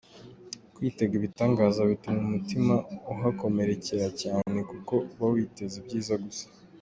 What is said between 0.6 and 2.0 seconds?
Kwitega ibitangaza